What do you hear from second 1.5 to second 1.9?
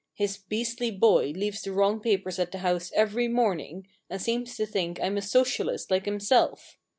the